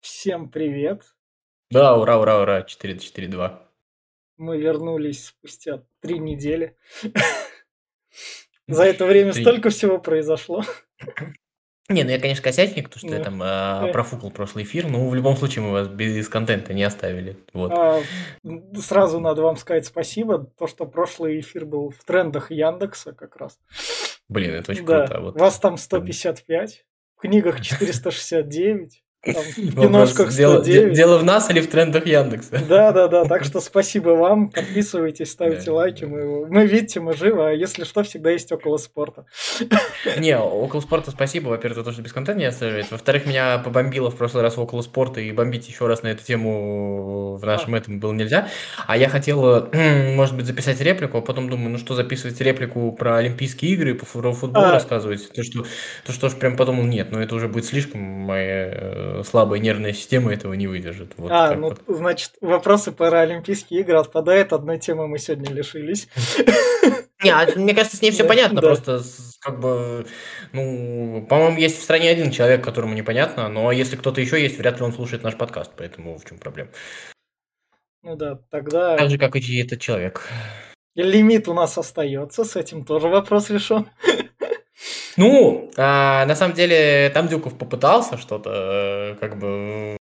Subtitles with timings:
[0.00, 1.02] Всем привет!
[1.70, 3.58] Да, ура, ура, ура, 4-4-2.
[4.36, 6.76] Мы вернулись спустя три недели.
[8.68, 10.62] За это время столько всего произошло.
[11.88, 13.92] Не, ну я, конечно, косячник, потому что я там а, э.
[13.92, 17.38] профукал прошлый эфир, но в любом случае мы вас без контента не оставили.
[17.54, 17.72] Вот.
[17.72, 18.02] А,
[18.76, 23.58] Сразу надо вам сказать спасибо, то, что прошлый эфир был в трендах Яндекса как раз.
[24.28, 25.20] Блин, это очень Да, круто.
[25.20, 25.40] Вот.
[25.40, 26.84] вас там 155,
[27.16, 30.94] в книгах 469, там, в киношках дело, де- 109.
[30.96, 32.60] дело в нас или в трендах Яндекса?
[32.68, 33.24] Да, да, да.
[33.24, 34.48] Так что спасибо вам.
[34.50, 36.02] Подписывайтесь, ставьте Да, лайки.
[36.04, 36.06] да.
[36.10, 39.26] Мы, мы видите, мы живы, а если что, всегда есть около спорта.
[40.18, 42.88] Не, около спорта спасибо, во-первых, за то, что без контента не оставляете.
[42.92, 47.36] Во-вторых, меня побомбило в прошлый раз около спорта, и бомбить еще раз на эту тему
[47.36, 48.48] в нашем этом было нельзя.
[48.86, 52.92] А я хотел, э, может быть, записать реплику, а потом думаю, ну что записывать реплику
[52.92, 54.72] про Олимпийские игры, про футбол А.
[54.72, 55.64] рассказывать, то что,
[56.06, 59.92] то что ж прям подумал, нет, ну это уже будет слишком, моя э, слабая нервная
[59.92, 61.12] система этого не выдержит.
[61.16, 61.82] Вот а, ну, вот.
[61.86, 64.52] значит, вопросы про Олимпийские игры отпадают.
[64.52, 66.08] Одной темы мы сегодня лишились.
[67.24, 68.68] Не, а мне кажется, с ней все Да, понятно, да.
[68.68, 69.02] просто
[69.40, 70.06] как бы,
[70.52, 74.78] ну, по-моему, есть в стране один человек, которому непонятно, но если кто-то еще есть, вряд
[74.78, 76.70] ли он слушает наш подкаст, поэтому в чем проблема?
[78.04, 80.28] Ну да, тогда Так же, как и этот человек.
[80.94, 82.44] лимит у нас остается.
[82.44, 83.88] С этим тоже вопрос решен.
[85.18, 89.96] Ну, а, на самом деле, там Дюков попытался что-то, э, как бы,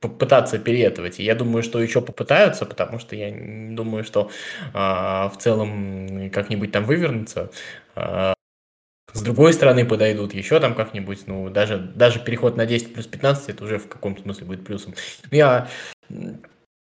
[0.00, 1.18] попытаться переэтовать.
[1.18, 3.30] Я думаю, что еще попытаются, потому что я
[3.74, 4.30] думаю, что
[4.74, 7.50] а, в целом как-нибудь там вывернутся.
[7.96, 8.34] А,
[9.14, 13.48] с другой стороны подойдут еще там как-нибудь, ну, даже, даже переход на 10 плюс 15,
[13.48, 14.94] это уже в каком-то смысле будет плюсом.
[15.30, 15.68] Ну, я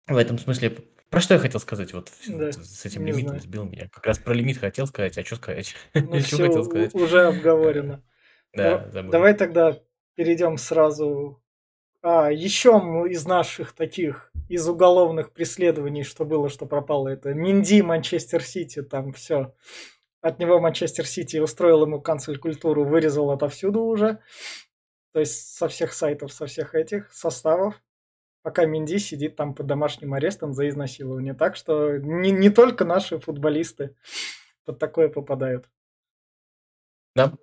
[0.07, 0.77] в этом смысле...
[1.11, 1.93] Про что я хотел сказать?
[1.93, 3.43] Вот Да, с этим лимитом знаю.
[3.43, 3.89] сбил меня.
[3.93, 5.75] Как раз про лимит хотел сказать, а что сказать?
[5.95, 6.95] Ну Что хотел сказать?
[6.95, 8.05] уже обговорено.
[8.55, 9.11] Да, Да- забыл.
[9.11, 9.79] Давай тогда
[10.15, 11.43] перейдем сразу.
[12.03, 12.71] А, еще
[13.11, 19.13] из наших таких, из уголовных преследований, что было, что пропало, это Минди, Манчестер Сити, там
[19.13, 19.55] все.
[20.23, 24.19] От него Манчестер Сити устроил ему канцель культуру, вырезал отовсюду уже.
[25.13, 27.75] То есть со всех сайтов, со всех этих составов.
[28.43, 31.35] Пока Минди сидит там под домашним арестом за изнасилование.
[31.35, 33.97] Так что не, не только наши футболисты
[34.65, 35.69] под такое попадают.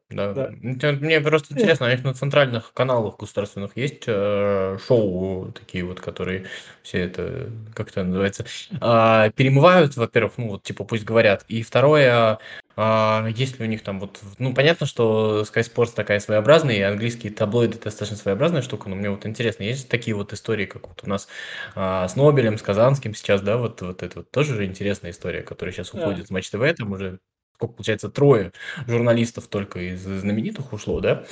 [0.09, 0.91] Да, да, Да.
[0.93, 6.45] Мне просто интересно, у них на центральных каналах государственных есть э, шоу такие вот, которые
[6.83, 8.45] все это, как это называется,
[8.81, 12.39] а, перемывают, во-первых, ну вот типа пусть говорят, и второе,
[12.75, 16.81] а, есть ли у них там вот, ну понятно, что Sky Sports такая своеобразная, и
[16.81, 21.01] английские таблоиды достаточно своеобразная штука, но мне вот интересно, есть такие вот истории, как вот
[21.03, 21.27] у нас
[21.75, 25.41] а, с Нобелем, с Казанским сейчас, да, вот, вот это вот тоже же интересная история,
[25.41, 25.99] которая сейчас Да.
[26.01, 27.19] уходит с Матч ТВ, там уже,
[27.57, 28.51] сколько получается, трое
[28.87, 31.25] журналистов только из знаменитых ушло, да,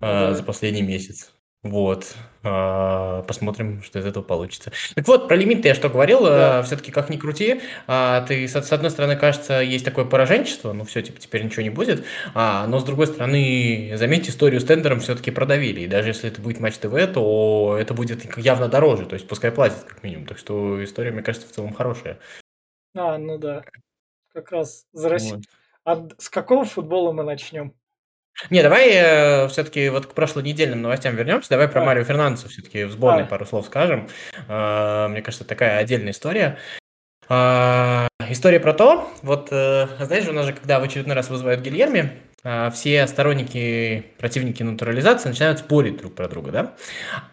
[0.00, 0.34] а, Да.
[0.34, 1.32] за последний месяц.
[1.62, 2.16] Вот.
[2.42, 4.72] А, Посмотрим, что из этого получится.
[4.96, 6.62] Так вот, про лимит я что говорил, Да.
[6.64, 11.02] все-таки как ни крути, а, ты с одной стороны, кажется, есть такое пораженчество, ну все,
[11.02, 15.30] типа, теперь ничего не будет, а, но с другой стороны, заметь, историю с тендером все-таки
[15.30, 19.28] продавили, и даже если это будет Матч ТВ, то это будет явно дороже, то есть
[19.28, 22.18] пускай платят как минимум, так что история, мне кажется, в целом хорошая.
[22.96, 23.62] А, ну да.
[24.34, 25.42] Как раз за Россию.
[25.84, 26.08] Вот.
[26.08, 27.74] А с какого футбола мы начнем?
[28.50, 31.50] Не, давай все-таки вот к прошлонедельным новостям вернемся.
[31.50, 31.84] Давай про А.
[31.84, 33.26] Марио Фернандеса все-таки в сборной А.
[33.26, 34.08] пару слов скажем.
[34.48, 36.58] А, Мне кажется, такая отдельная история.
[37.28, 41.60] А, История про то, вот э, знаешь, у нас же, когда в очередной раз вызывают
[41.60, 42.12] Гильерми,
[42.72, 46.74] все сторонники, противники натурализации начинают спорить друг про друга, да?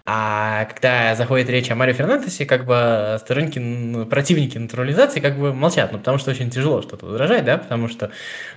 [0.05, 5.51] А когда заходит речь о Марио Фернандесе, как бы сторонники, н- противники натурализации как бы
[5.53, 8.11] молчат, ну потому что очень тяжело что-то возражать, да, потому что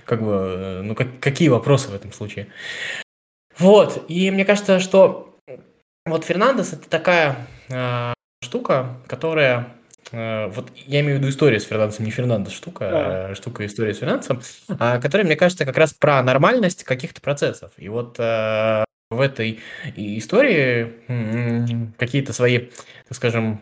[0.05, 2.47] как бы, э, ну как- какие вопросы в этом случае?
[3.57, 5.37] Вот, и мне кажется, что
[6.05, 7.35] вот Фернандес это такая
[7.69, 8.13] э,
[8.43, 9.69] штука, которая
[10.13, 13.27] вот я имею в виду историю с Фернандесом, не Фернандес штука, Да.
[13.29, 14.41] а штука история с Фернандесом,
[14.79, 17.71] а, которая, мне кажется, как раз про нормальность каких-то процессов.
[17.77, 19.59] И вот э, в этой
[19.95, 20.93] истории
[21.97, 22.59] какие-то свои,
[23.07, 23.61] так скажем,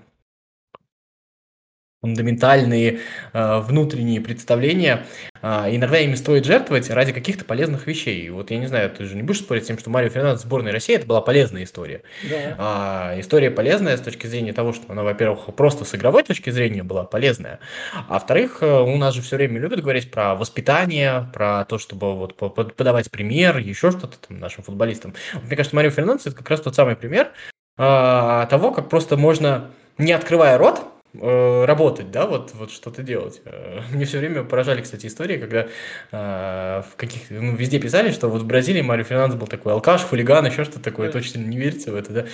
[2.02, 3.00] фундаментальные
[3.34, 5.06] э, внутренние представления,
[5.44, 8.30] а, иногда ими стоит жертвовать ради каких-то полезных вещей.
[8.30, 10.46] Вот я не знаю, ты же не будешь спорить с тем, что Марио Фернандес в
[10.46, 12.02] сборной России это была полезная история.
[12.30, 12.56] Да.
[12.58, 16.84] А, история полезная с точки зрения того, что она, во-первых, просто с игровой точки зрения
[16.84, 17.60] была полезная,
[18.08, 22.16] а во-вторых, э, у нас же все время любят говорить про воспитание, про то, чтобы
[22.16, 25.14] вот по- под- подавать пример, еще что-то там нашим футболистам.
[25.34, 27.32] Вот Мне кажется, Марио Фернандес это как раз тот самый пример
[27.78, 33.42] а, того, как просто можно, не открывая рот, э, работать, да, вот, вот что-то делать.
[33.46, 35.68] Э, мне все время поражали, кстати, истории, когда
[36.12, 40.04] э, в каких, ну, везде писали, что вот в Бразилии Марио Фернандес был такой алкаш,
[40.04, 41.14] хулиган, еще что-то такое, да.
[41.14, 42.26] точно не верится в это, да.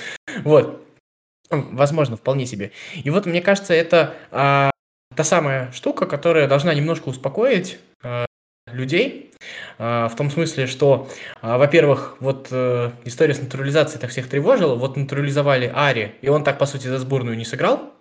[0.43, 0.83] Вот.
[1.49, 2.71] Возможно, вполне себе.
[2.93, 4.69] И вот мне кажется, это э,
[5.15, 8.25] та самая штука, которая должна немножко успокоить э,
[8.71, 9.31] людей,
[9.77, 11.09] э, в том смысле, что,
[11.41, 16.43] э, во-первых, вот э, история с натурализацией так всех тревожила, вот натурализовали Ари, и он
[16.43, 17.93] так, по сути, за сборную не сыграл,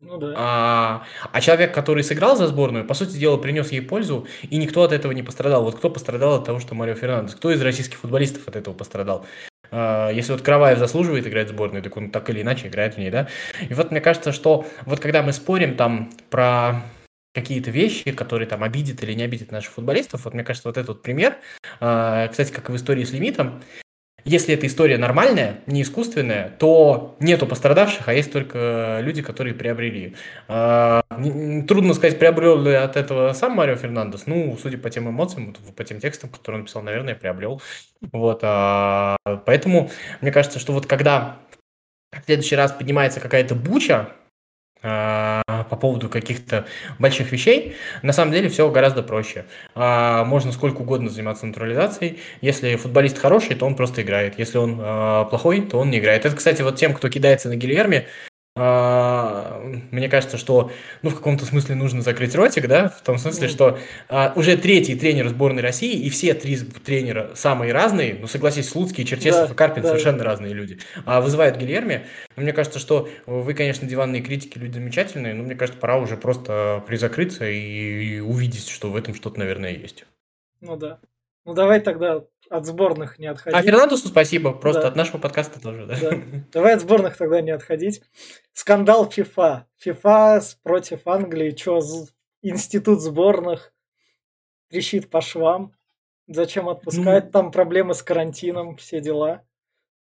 [0.00, 0.34] ну да.
[0.36, 4.82] А, а человек, который сыграл за сборную, по сути дела, принес ей пользу, и никто
[4.82, 5.62] от этого не пострадал.
[5.62, 7.34] Вот кто пострадал от того, что Марио Фернандес?
[7.34, 9.26] Кто из российских футболистов от этого пострадал?
[9.70, 12.98] А, если вот Караваев заслуживает играть в сборную, так он так или иначе играет в
[12.98, 13.28] ней, да?
[13.68, 16.82] И вот мне кажется, что вот когда мы спорим там про
[17.32, 20.24] какие-то вещи, которые там обидят или не обидят наших футболистов.
[20.24, 21.36] Вот мне кажется, вот этот вот пример,
[21.78, 23.62] а, кстати, как и в истории с лимитом,
[24.24, 30.14] если эта история нормальная, не искусственная, то нету пострадавших, а есть только люди, которые приобрели.
[30.48, 31.02] А,
[31.66, 34.26] трудно сказать, приобрел ли от этого сам Марио Фернандес.
[34.26, 37.60] Ну, судя по тем эмоциям, по тем текстам, которые он написал, наверное, приобрел.
[38.12, 39.90] Вот, а, поэтому
[40.20, 41.38] мне кажется, что вот когда
[42.12, 44.10] в следующий раз поднимается какая-то буча,
[44.82, 46.66] по поводу каких-то
[46.98, 49.44] больших вещей, на самом деле все гораздо проще.
[49.74, 52.20] А, можно сколько угодно заниматься натурализацией.
[52.40, 54.38] Если футболист хороший, то он просто играет.
[54.38, 56.24] Если он а, плохой, то он не играет.
[56.24, 58.06] Это, кстати, вот тем, кто кидается на Гильерме,
[58.56, 63.78] мне кажется, что ну, в каком-то смысле нужно закрыть ротик, да, в том смысле, что
[64.08, 69.04] а, уже третий тренер сборной России, и все три тренера самые разные, ну, согласись, Слуцкий,
[69.04, 69.88] Черчесов да, и Карпин да.
[69.90, 72.06] совершенно разные люди, а вызывают Гильерми.
[72.36, 76.16] Но мне кажется, что вы, конечно, диванные критики, люди замечательные, но мне кажется, пора уже
[76.16, 80.06] просто призакрыться и увидеть, что в этом что-то, наверное, есть.
[80.60, 80.98] Ну да.
[81.50, 83.58] Ну давай тогда от сборных не отходить.
[83.58, 84.88] А Фернандесу спасибо, просто да.
[84.88, 85.84] от нашего подкаста тоже.
[85.84, 85.96] Да?
[86.00, 86.16] Да.
[86.52, 88.02] Давай от сборных тогда не отходить.
[88.52, 89.66] Скандал ФИФА.
[89.78, 91.56] ФИФА против Англии.
[91.56, 91.80] Что,
[92.40, 93.72] институт сборных
[94.68, 95.74] трещит по швам.
[96.28, 97.24] Зачем отпускать?
[97.24, 99.42] Ну, Там проблемы с карантином, все дела.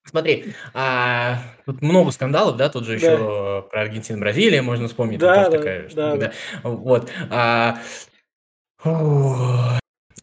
[0.05, 3.13] Смотри, а, тут много скандалов, да, тут же да.
[3.13, 5.19] еще про Аргентину, Бразилия можно вспомнить.
[5.19, 6.33] Да, да, такая, да, да.
[6.63, 7.11] Вот.
[7.31, 7.79] А,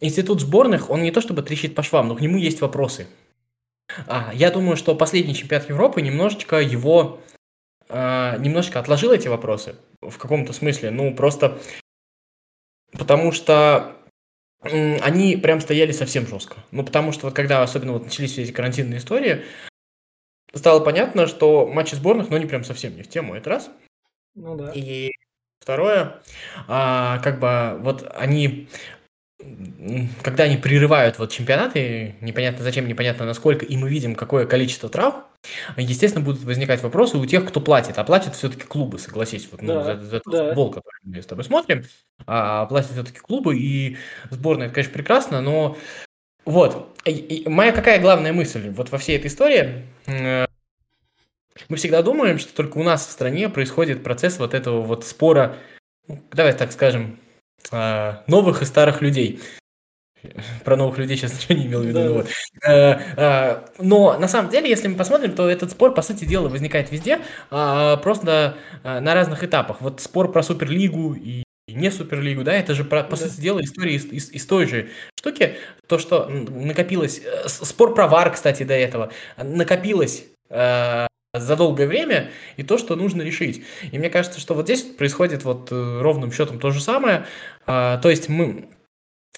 [0.01, 3.07] Институт сборных, он не то чтобы трещит по швам, но к нему есть вопросы.
[4.07, 7.21] А, я думаю, что последний чемпионат Европы немножечко его...
[7.87, 10.91] А, немножечко отложил эти вопросы в каком-то смысле.
[10.91, 11.59] Ну, просто
[12.91, 13.95] потому что
[14.61, 16.57] они прям стояли совсем жестко.
[16.71, 19.43] Ну, потому что вот когда особенно вот начались все эти карантинные истории,
[20.53, 23.69] стало понятно, что матчи сборных, ну, они прям совсем не в тему, это раз.
[24.33, 24.71] Ну да.
[24.73, 25.11] И
[25.59, 26.21] второе,
[26.67, 28.67] а, как бы вот они
[30.21, 35.25] когда они прерывают вот чемпионаты, непонятно зачем, непонятно насколько, и мы видим, какое количество трав,
[35.77, 37.97] естественно, будут возникать вопросы у тех, кто платит.
[37.97, 40.47] А платят все-таки клубы, согласись, вот, ну, да, за, за да.
[40.47, 41.83] футбол, который мы с тобой смотрим,
[42.25, 43.97] а платят все-таки клубы, и
[44.29, 45.77] сборная, это, конечно, прекрасно, но
[46.45, 50.45] вот, и, и моя какая главная мысль вот во всей этой истории, э,
[51.69, 55.57] мы всегда думаем, что только у нас в стране происходит процесс вот этого вот спора,
[56.07, 57.19] ну, давай так скажем,
[57.71, 59.41] а, новых и старых людей.
[60.63, 61.99] Про новых людей сейчас ничего не имел в виду.
[61.99, 62.09] Да.
[62.09, 62.27] Вот.
[62.65, 66.49] А, а, но на самом деле, если мы посмотрим, то этот спор, по сути дела,
[66.49, 67.19] возникает везде,
[67.49, 69.81] просто на разных этапах.
[69.81, 73.15] Вот спор про Суперлигу и не Суперлигу, да, это же, по, да.
[73.15, 75.55] сути дела, история из, из, из той же штуки.
[75.87, 77.21] То, что накопилось...
[77.25, 79.11] Э, спор про ВАР, кстати, до этого.
[79.37, 80.25] Накопилось
[81.39, 83.63] за долгое время и то, что нужно решить.
[83.91, 87.25] И мне кажется, что вот здесь происходит вот э, ровным счетом то же самое.
[87.65, 88.84] А, то есть мы а,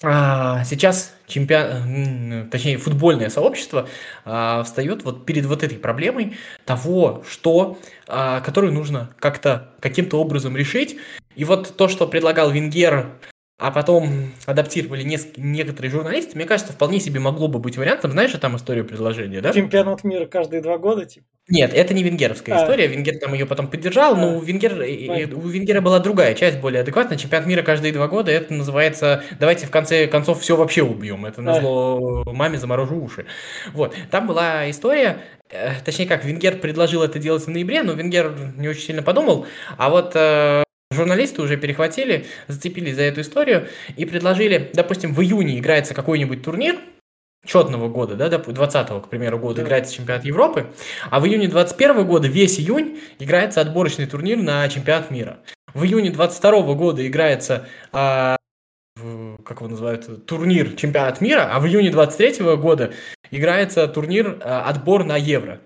[0.00, 3.88] сейчас чемпион, точнее футбольное сообщество
[4.24, 10.56] а, встает вот перед вот этой проблемой того, что, а, которую нужно как-то каким-то образом
[10.56, 10.98] решить.
[11.34, 13.10] И вот то, что предлагал Венгер
[13.58, 18.12] а потом адаптировали несколько, некоторые журналисты, мне кажется, вполне себе могло бы быть вариантом.
[18.12, 19.52] Знаешь, там историю предложения, да?
[19.52, 21.26] Чемпионат мира каждые два года, типа?
[21.48, 22.62] Нет, это не венгеровская а.
[22.62, 22.86] история.
[22.86, 24.16] Венгер там ее потом поддержал, а.
[24.16, 27.18] но у, Венгер, у Венгера была другая часть, более адекватная.
[27.18, 31.26] Чемпионат мира каждые два года, это называется «давайте в конце концов все вообще убьем».
[31.26, 32.30] Это назло а.
[32.30, 33.26] маме заморожу уши.
[33.72, 33.92] Вот.
[34.12, 35.18] Там была история,
[35.50, 39.46] э, точнее как, Венгер предложил это делать в ноябре, но Венгер не очень сильно подумал.
[39.78, 40.62] А вот э,
[40.98, 46.76] Журналисты уже перехватили, зацепились за эту историю и предложили, допустим, в июне играется какой-нибудь турнир,
[47.46, 49.62] четного года, да, 20-го, к примеру, года да.
[49.62, 50.72] играется чемпионат Европы,
[51.08, 55.38] а в июне 21 года весь июнь играется отборочный турнир на чемпионат мира.
[55.72, 58.36] В июне 22 года играется, а,
[59.44, 62.92] как его называют, турнир чемпионат мира, а в июне 23 года
[63.30, 65.60] играется турнир а, отбор на Евро.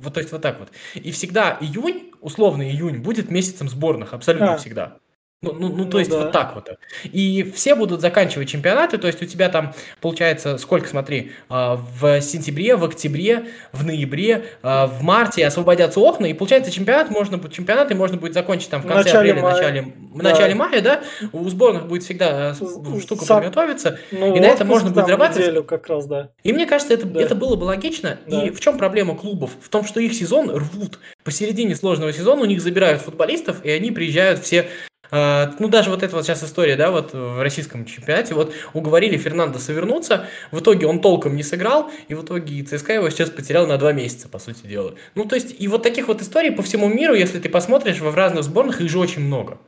[0.00, 0.70] Вот, то есть вот так вот.
[0.94, 4.58] И всегда июнь, условно июнь, будет месяцем сборных, абсолютно а.
[4.58, 4.98] всегда.
[5.40, 6.18] Ну, ну, ну, то ну, есть да.
[6.18, 6.68] вот так вот.
[7.04, 12.20] И все будут заканчивать чемпионаты, то есть у тебя там получается, сколько, смотри, а, в
[12.20, 17.52] сентябре, в октябре, в ноябре, а, в марте освободятся окна, и получается чемпионат можно будет,
[17.52, 19.54] чемпионаты можно будет закончить там в конце начале апреля, мая.
[19.54, 21.02] начале, в начале мая, да,
[21.32, 23.36] у сборных будет всегда э, штука Сам...
[23.36, 25.64] подготовиться, ну, и на это можно будет зарабатывать.
[25.68, 26.30] как раз, да.
[26.42, 27.22] И мне кажется, это, да.
[27.22, 28.18] это было бы логично.
[28.26, 28.42] Да.
[28.42, 29.52] И в чем проблема клубов?
[29.60, 30.98] В том, что их сезон рвут.
[31.22, 36.02] Посередине сложного сезона у них забирают футболистов, и они приезжают все а, ну, даже вот
[36.02, 40.86] эта вот сейчас история, да, вот в российском чемпионате, вот уговорили Фернандеса вернуться, в итоге
[40.86, 44.38] он толком не сыграл, и в итоге ЦСКА его сейчас потерял на два месяца, по
[44.38, 44.94] сути дела.
[45.14, 48.14] Ну, то есть, и вот таких вот историй по всему миру, если ты посмотришь в
[48.14, 49.58] разных сборных, их же очень много.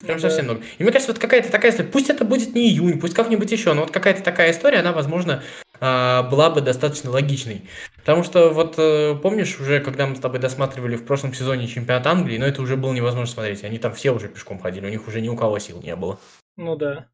[0.00, 0.28] Прям да.
[0.28, 0.62] совсем много.
[0.78, 3.72] И мне кажется, вот какая-то такая история, пусть это будет не июнь, пусть как-нибудь еще,
[3.72, 5.42] но вот какая-то такая история, она, возможно,
[5.82, 7.68] была бы достаточно логичной.
[7.96, 12.06] Потому что вот э, помнишь уже, когда мы с тобой досматривали в прошлом сезоне чемпионат
[12.06, 13.64] Англии, но это уже было невозможно смотреть.
[13.64, 16.20] Они там все уже пешком ходили, у них уже ни у кого сил не было.
[16.56, 17.08] Ну да.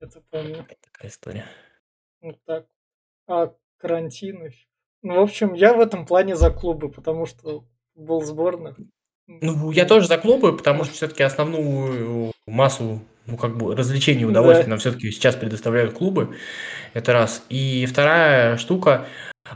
[0.00, 0.66] Это помню.
[0.92, 1.44] Такая история.
[2.20, 2.66] Вот так.
[3.26, 4.52] А карантин.
[5.02, 7.64] Ну, в общем, я в этом плане за клубы, потому что
[7.94, 8.78] был сборных.
[9.26, 14.26] Ну, я тоже за клубы, потому что все-таки основную массу ну, как бы развлечений и
[14.26, 14.70] удовольствия да.
[14.70, 16.36] нам все-таки сейчас предоставляют клубы.
[16.92, 17.44] Это раз.
[17.48, 19.06] И вторая штука,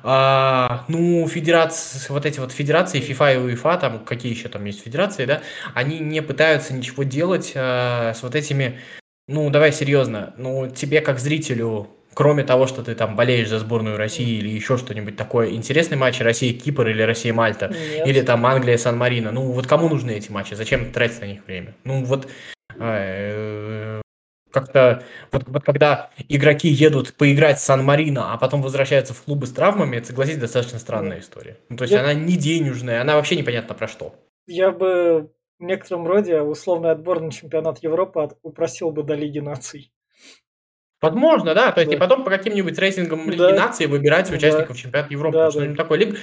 [0.03, 4.83] а, ну, федерации, вот эти вот федерации, FIFA и UEFA, там, какие еще там есть
[4.83, 5.43] федерации, да,
[5.75, 8.81] они не пытаются ничего делать а, с вот этими,
[9.29, 13.97] ну, давай серьезно, ну, тебе как зрителю кроме того, что ты там болеешь за сборную
[13.97, 17.73] России или еще что-нибудь такое, интересный матч Россия-Кипр или Россия-Мальта,
[18.05, 21.77] или там Англия-Сан-Марино, ну вот кому нужны эти матчи, зачем тратить на них время?
[21.85, 22.29] Ну вот
[24.51, 29.53] как-то вот, вот когда игроки едут поиграть в Сан-Марино, а потом возвращаются в клубы с
[29.53, 31.59] травмами, это, согласись, достаточно странная история.
[31.69, 32.01] Ну, то есть я...
[32.01, 34.15] она не денежная, она вообще непонятно про что.
[34.47, 39.93] Я бы в некотором роде условный отбор на чемпионат Европы упросил бы до Лиги наций.
[41.01, 41.71] Возможно, да.
[41.73, 41.97] То есть, да.
[41.97, 44.83] и потом по каким-нибудь рейтингам Лиги Нации выбирать участников да.
[44.83, 45.37] чемпионата Европы.
[45.37, 45.83] Да, что-нибудь да.
[45.83, 45.99] такое.
[45.99, 46.17] Лига,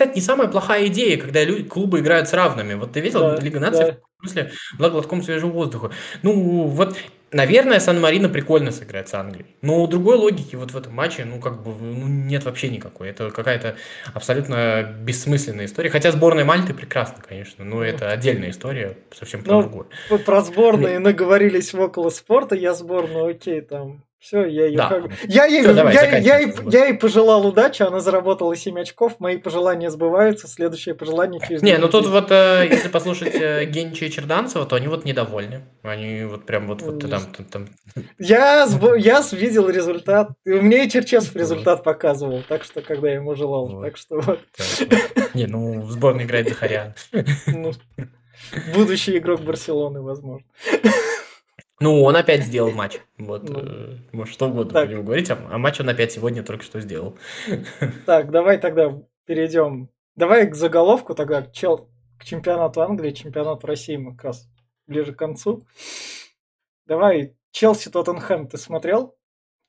[0.00, 2.72] кстати, не самая плохая идея, когда люди, клубы играют с равными.
[2.72, 3.96] Вот ты видел, да, Лига Наций да.
[4.18, 5.90] в смысле была глотком свежего воздуха.
[6.22, 6.96] Ну, вот
[7.32, 9.46] Наверное, Сан-Марино прикольно сыграть с Англией.
[9.62, 13.08] Но другой логики вот в этом матче, ну, как бы, ну, нет вообще никакой.
[13.08, 13.76] Это какая-то
[14.12, 15.90] абсолютно бессмысленная история.
[15.90, 19.86] Хотя сборная Мальты прекрасна, конечно, но это отдельная история, совсем про ну, другое.
[20.26, 24.88] Про сборные наговорились в около спорта, я сборную, окей, там, все, я ее да.
[24.88, 25.10] как...
[25.26, 29.18] Я ей, Все, давай, я, я, ей, я ей пожелал удачи, она заработала 7 очков,
[29.18, 31.62] мои пожелания сбываются, следующее пожелание через...
[31.62, 35.62] Не, ну тут вот, э, если послушать э, Генча и Черданцева, то они вот недовольны.
[35.82, 37.68] Они вот прям вот, вот там, там, там...
[38.18, 38.94] Я, сб...
[38.98, 43.68] я видел результат, и мне и Черчесов результат показывал, так что, когда я ему желал,
[43.68, 43.84] вот.
[43.84, 44.40] так что вот.
[45.32, 46.94] Не, ну, в сборной играет Захарян.
[47.46, 47.72] Ну,
[48.74, 50.44] будущий игрок Барселоны, возможно.
[51.80, 53.00] Ну, он опять сделал матч.
[53.16, 54.84] Вот, ну, э, может, что угодно так.
[54.84, 57.16] про него говорить, а, а матч он опять сегодня только что сделал.
[58.06, 59.88] Так, давай тогда перейдем.
[60.14, 64.48] Давай к заголовку тогда, чел, к чемпионату Англии, чемпионату России мы как раз
[64.86, 65.66] ближе к концу.
[66.84, 69.16] Давай, Челси Тоттенхэм ты смотрел?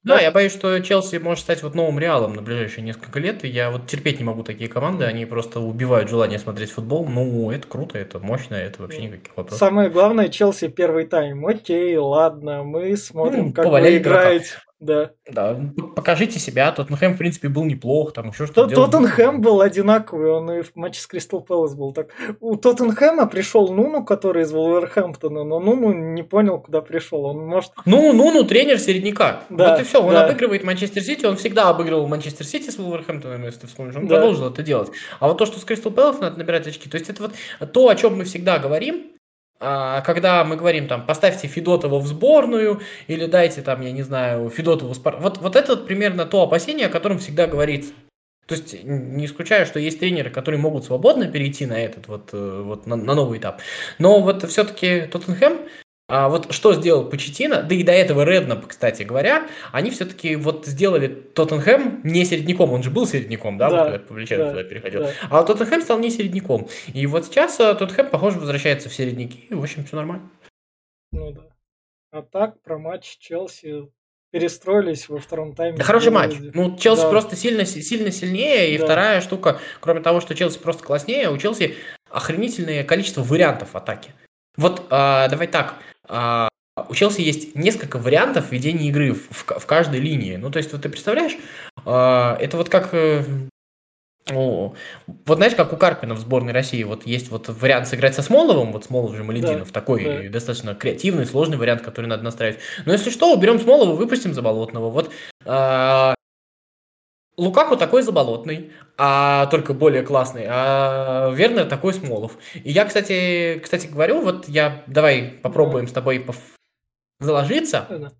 [0.03, 3.43] Да, я боюсь, что Челси может стать вот новым Реалом на ближайшие несколько лет.
[3.43, 7.07] Я вот терпеть не могу такие команды, они просто убивают желание смотреть футбол.
[7.07, 9.59] Ну, это круто, это мощно, это вообще никаких вопросов.
[9.59, 11.45] Самое главное, Челси первый тайм.
[11.45, 14.55] Окей, ладно, мы смотрим, ну, как вы играете.
[14.81, 15.11] Да.
[15.31, 15.59] Да,
[15.95, 16.71] покажите себя.
[16.71, 18.73] Тоттенхэм, в принципе, был неплох, там еще что-то.
[18.73, 22.09] Тоттенхэм был одинаковый, он и в матче с Кристал Пэлас был так.
[22.39, 27.25] У Тоттенхэма пришел Нуну, который из Вулверхэмптона, но Нуну не понял, куда пришел.
[27.25, 27.73] Он может...
[27.85, 29.43] Ну, Нуну тренер середняка.
[29.49, 30.01] Да, вот и все.
[30.01, 30.25] Он да.
[30.25, 33.95] обыгрывает Манчестер Сити, он всегда обыгрывал Манчестер Сити с Вулверхэмптоном, если ты вспомнишь.
[33.95, 34.15] Он да.
[34.15, 34.89] продолжил это делать.
[35.19, 37.87] А вот то, что с Кристал Пэлас надо набирать очки, то есть это вот то,
[37.87, 39.11] о чем мы всегда говорим,
[39.61, 44.93] когда мы говорим там, поставьте Федотова в сборную, или дайте там, я не знаю, Федотову
[44.93, 45.17] спар...
[45.19, 47.93] Вот, вот это вот примерно то опасение, о котором всегда говорится.
[48.47, 52.61] То есть, не исключаю, что есть тренеры, которые могут свободно перейти на этот вот, э,
[52.65, 53.61] вот на, на новый этап.
[53.97, 55.59] Но вот все-таки Тоттенхэм
[56.13, 60.65] а вот что сделал Почетина, да и до этого Реднап, кстати говоря, они все-таки вот
[60.65, 65.03] сделали Тоттенхэм не середняком, он же был середняком, да, да вот когда да, туда переходил,
[65.03, 65.13] да.
[65.29, 66.67] а Тоттенхэм стал не середняком.
[66.93, 70.29] И вот сейчас э, Тоттенхэм, похоже, возвращается в середняки, и, в общем, все нормально.
[71.13, 71.43] Ну да.
[72.11, 73.85] А так, про матч Челси
[74.31, 75.77] перестроились во втором тайме.
[75.77, 76.33] Да хороший матч.
[76.53, 77.09] Ну, Челси да.
[77.09, 78.73] просто сильно, сильно сильнее.
[78.73, 78.83] И да.
[78.83, 81.75] вторая штука, кроме того, что Челси просто класснее, у Челси
[82.09, 84.11] охренительное количество вариантов атаки.
[84.57, 85.75] Вот а, давай так.
[86.11, 86.49] А,
[86.89, 90.35] у Челси есть несколько вариантов ведения игры в, в, в каждой линии.
[90.35, 91.37] Ну, то есть, вот ты представляешь,
[91.85, 92.89] а, это вот как...
[92.93, 93.23] Э,
[94.31, 94.75] О,
[95.25, 98.73] вот знаешь, как у Карпина в сборной России, вот есть вот вариант сыграть со Смоловым,
[98.73, 100.29] вот Смолов же Малединов, да, такой да.
[100.29, 102.59] достаточно креативный, сложный вариант, который надо настраивать.
[102.85, 104.89] Но если что, уберем Смолова, выпустим Заболотного.
[104.89, 105.11] Вот
[105.45, 106.13] а,
[107.37, 112.37] Лукаку такой заболотный, а только более классный, а Вернер такой Смолов.
[112.53, 116.37] И я, кстати, кстати говорю, вот я давай попробуем с тобой поф...
[117.19, 118.13] заложиться.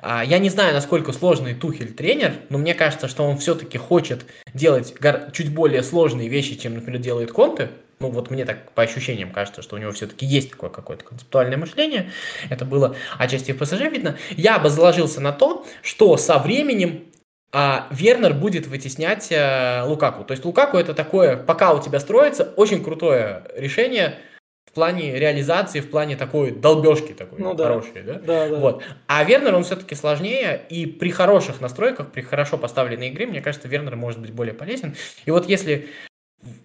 [0.00, 4.24] А, я не знаю, насколько сложный Тухель тренер, но мне кажется, что он все-таки хочет
[4.54, 4.94] делать
[5.32, 7.70] чуть более сложные вещи, чем, например, делает Конте.
[7.98, 11.56] Ну, вот мне так по ощущениям кажется, что у него все-таки есть такое какое-то концептуальное
[11.56, 12.10] мышление.
[12.50, 14.18] Это было отчасти в ПСЖ видно.
[14.36, 17.05] Я бы заложился на то, что со временем
[17.52, 20.24] а Вернер будет вытеснять э, Лукаку.
[20.24, 24.18] То есть Лукаку это такое, пока у тебя строится, очень крутое решение
[24.66, 28.14] в плане реализации, в плане такой долбежки такой ну, хорошей, да?
[28.14, 28.56] Да, да.
[28.56, 28.82] Вот.
[29.06, 33.68] А Вернер, он все-таки сложнее, и при хороших настройках, при хорошо поставленной игре, мне кажется,
[33.68, 34.94] Вернер может быть более полезен.
[35.24, 35.88] И вот если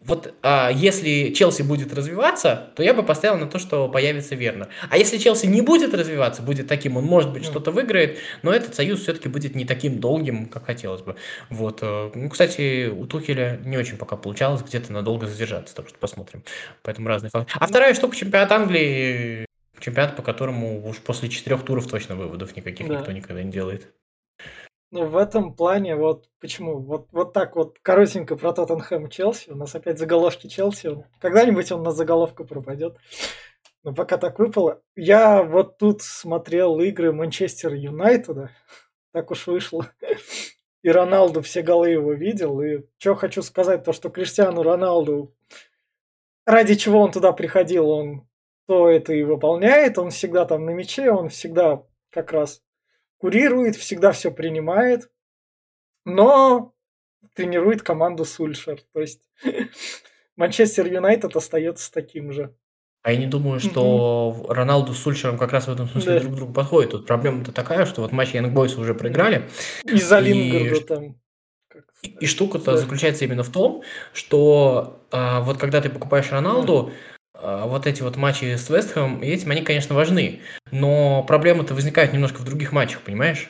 [0.05, 4.69] вот а, если Челси будет развиваться, то я бы поставил на то, что появится Вернер.
[4.89, 8.75] А если Челси не будет развиваться, будет таким, он может быть что-то выиграет, но этот
[8.75, 11.15] союз все-таки будет не таким долгим, как хотелось бы.
[11.50, 11.79] Вот.
[11.81, 16.43] Э, ну, кстати, у Тухеля не очень пока получалось где-то надолго задержаться, так что посмотрим.
[16.83, 17.53] Поэтому разные факты.
[17.55, 19.45] А вторая штука чемпионат Англии,
[19.79, 22.97] чемпионат, по которому уж после четырех туров точно выводов никаких да.
[22.97, 23.88] никто никогда не делает.
[24.91, 29.55] Ну, в этом плане, вот почему, вот, вот так вот коротенько про Тоттенхэм Челси, у
[29.55, 32.98] нас опять заголовки Челси, когда-нибудь он на заголовку пропадет,
[33.83, 34.81] но пока так выпало.
[34.98, 38.51] Я вот тут смотрел игры Манчестер Юнайтеда,
[39.13, 39.88] так уж вышло,
[40.83, 45.33] и Роналду все голы его видел, и что хочу сказать, то, что Криштиану Роналду,
[46.45, 48.27] ради чего он туда приходил, он
[48.67, 52.62] то это и выполняет, он всегда там на мяче, он всегда как раз
[53.21, 55.09] курирует, всегда все принимает,
[56.05, 56.73] но
[57.35, 58.81] тренирует команду Сульшер.
[58.93, 59.21] То есть
[60.35, 62.55] Манчестер Юнайтед остается таким же.
[63.03, 64.53] А я не думаю, что mm-hmm.
[64.53, 66.19] Роналду с Сульшером как раз в этом смысле да.
[66.19, 66.91] друг другу подходят.
[66.91, 69.49] Тут проблема-то такая, что вот матч Янг Бойс уже проиграли.
[69.85, 70.33] Из-за и...
[70.33, 71.15] Лингарда там.
[72.03, 72.77] И, и штука-то да.
[72.77, 76.91] заключается именно в том, что а, вот когда ты покупаешь Роналду,
[77.41, 80.41] вот эти вот матчи с Вестхэмом, этим они, конечно, важны.
[80.71, 83.49] Но проблемы-то возникают немножко в других матчах, понимаешь?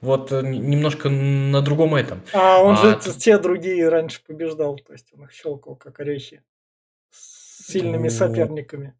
[0.00, 2.22] Вот э, немножко на другом этом.
[2.32, 3.12] А он а, же ты...
[3.12, 6.42] те другие раньше побеждал, то есть он их щелкал как орехи
[7.10, 8.10] с сильными ну...
[8.10, 8.94] соперниками.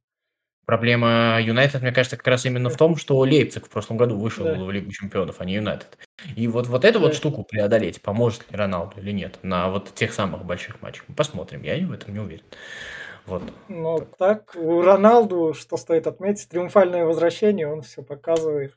[0.66, 4.44] Проблема Юнайтед, мне кажется, как раз именно в том, что Лейпциг в прошлом году вышел
[4.44, 4.54] да.
[4.54, 5.98] в Лигу чемпионов, а не Юнайтед.
[6.36, 7.06] И вот, вот эту да.
[7.06, 11.06] вот штуку преодолеть, поможет ли Роналду или нет, на вот тех самых больших матчах.
[11.16, 12.44] Посмотрим, я в этом не уверен.
[13.26, 13.42] Вот.
[13.68, 18.74] Ну, так, у Роналду, что стоит отметить, триумфальное возвращение, он все показывает.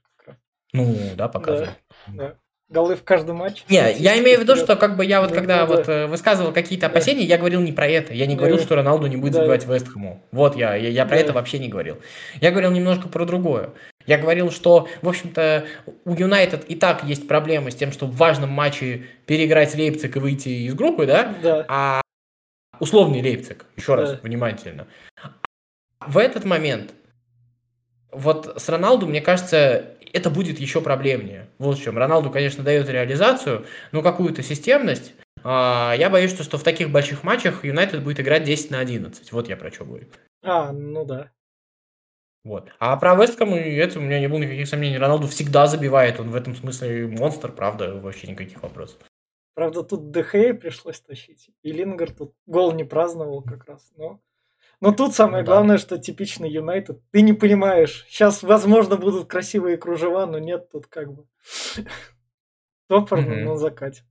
[0.74, 1.78] Ну, да, показывает.
[2.08, 2.36] Да, да.
[2.70, 3.64] Голы в каждом матче.
[3.70, 5.94] Не, я имею в виду, что как бы я вот да, когда да, вот да.
[5.94, 8.16] Э, высказывал какие-то опасения, я говорил не про это.
[8.16, 10.24] Я не говорил, что Роналду не будет забивать Вестхэму.
[10.32, 12.00] Вот я, я, я про это вообще не говорил.
[12.42, 13.70] Я говорил немножко про другое.
[14.08, 15.66] Я говорил, что, в общем-то,
[16.06, 20.20] у Юнайтед и так есть проблемы с тем, что в важном матче переиграть Лейпциг и
[20.20, 21.36] выйти из группы, да?
[21.44, 21.66] Да.
[21.70, 22.02] А
[22.84, 24.20] условный Лейпциг, еще раз, да.
[24.22, 24.88] внимательно.
[26.06, 26.94] В этот момент,
[28.12, 31.48] вот с Роналду, мне кажется, это будет еще проблемнее.
[31.58, 31.98] Вот в чем.
[31.98, 35.14] Роналду, конечно, дает реализацию, но какую-то системность.
[35.44, 39.32] А, я боюсь, что, что в таких больших матчах Юнайтед будет играть 10 на 11.
[39.32, 40.08] Вот я про что говорю.
[40.44, 41.32] А, ну да.
[42.44, 42.70] Вот.
[42.80, 44.98] А про Вестком, это у меня не было никаких сомнений.
[44.98, 46.20] Роналду всегда забивает.
[46.20, 49.00] Он в этом смысле монстр, правда, вообще никаких вопросов.
[49.54, 51.52] Правда, тут ДХ пришлось тащить.
[51.62, 53.92] И Лингер тут гол не праздновал как раз.
[53.96, 54.20] Но,
[54.80, 57.02] но тут самое ну, главное, что типичный Юнайтед.
[57.12, 58.06] Ты не понимаешь.
[58.10, 61.28] Сейчас, возможно, будут красивые кружева, но нет тут как бы.
[62.88, 64.04] Топорно, но закатит.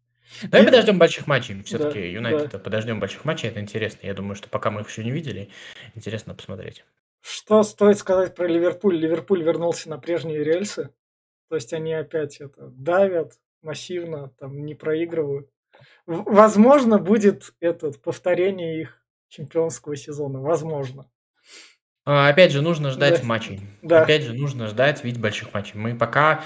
[0.44, 0.66] Давай и...
[0.66, 1.62] подождем больших матчей.
[1.64, 2.58] Все-таки да, Юнайтед да.
[2.58, 3.48] подождем больших матчей.
[3.48, 4.06] Это интересно.
[4.06, 5.50] Я думаю, что пока мы их еще не видели,
[5.94, 6.84] интересно посмотреть.
[7.20, 8.96] Что стоит сказать про Ливерпуль?
[8.96, 10.90] Ливерпуль вернулся на прежние рельсы.
[11.48, 15.48] То есть они опять это давят, массивно, там не проигрывают.
[16.06, 20.40] Возможно, будет этот повторение их чемпионского сезона.
[20.40, 21.08] Возможно.
[22.04, 23.26] А, опять же, нужно ждать да.
[23.26, 23.60] матчей.
[23.82, 24.02] Да.
[24.02, 25.78] Опять же, нужно ждать, видеть больших матчей.
[25.78, 26.42] Мы пока,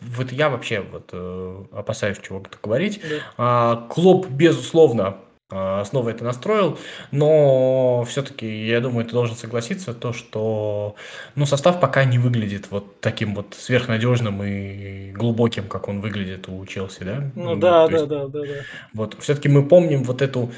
[0.00, 3.00] вот я вообще вот э, опасаюсь чего-то говорить.
[3.02, 3.16] Да.
[3.36, 5.18] А, Клоп, безусловно,
[5.50, 6.78] снова это настроил,
[7.10, 10.94] но все-таки, я думаю, ты должен согласиться, то, что
[11.34, 16.64] ну, состав пока не выглядит вот таким вот сверхнадежным и глубоким, как он выглядит у
[16.66, 17.30] Челси, да?
[17.34, 18.54] Ну, ну да, да, есть, да, да, да.
[18.94, 20.52] Вот, все-таки мы помним вот эту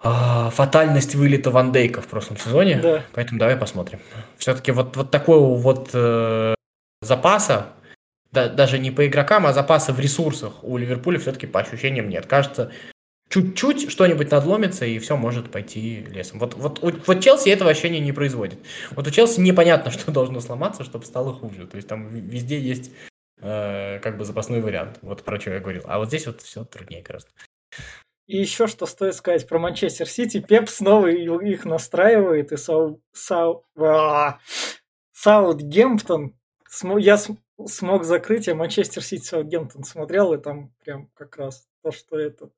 [0.00, 3.02] а, фатальность вылета Ван Дейка в прошлом сезоне, да.
[3.14, 4.00] поэтому давай посмотрим.
[4.36, 6.54] Все-таки вот, вот такого вот э,
[7.00, 7.68] запаса,
[8.30, 12.26] да, даже не по игрокам, а запаса в ресурсах у Ливерпуля все-таки по ощущениям нет.
[12.26, 12.70] Кажется,
[13.28, 16.38] чуть-чуть что-нибудь надломится, и все может пойти лесом.
[16.38, 18.58] Вот, вот, вот Челси этого ощущения не производит.
[18.92, 21.66] Вот у Челси непонятно, что должно сломаться, чтобы стало хуже.
[21.66, 22.92] То есть там везде есть
[23.40, 24.98] э, как бы запасной вариант.
[25.02, 25.82] Вот про что я говорил.
[25.86, 27.30] А вот здесь вот все труднее гораздо.
[28.26, 30.40] И еще что стоит сказать про Манчестер Сити.
[30.40, 33.00] Пеп снова их настраивает, и Сау...
[33.12, 33.64] Сау...
[33.78, 34.38] А,
[35.12, 36.34] Саутгемптон
[36.98, 37.18] я
[37.66, 42.50] смог закрыть, я Манчестер Сити Саутгемптон смотрел, и там прям как раз то, что это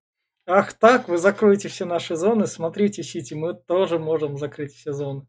[0.46, 5.26] Ах так, вы закроете все наши зоны, смотрите, Сити, мы тоже можем закрыть все зоны.